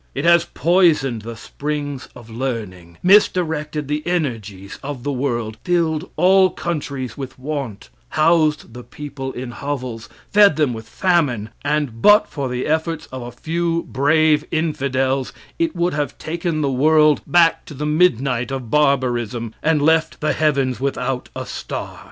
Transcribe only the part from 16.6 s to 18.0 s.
the world back to the